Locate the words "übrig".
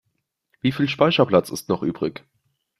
1.83-2.23